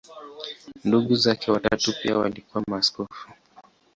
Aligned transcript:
Ndugu 0.83 1.15
zake 1.15 1.51
watatu 1.51 1.93
pia 2.03 2.17
walikuwa 2.17 2.63
maaskofu. 2.67 3.27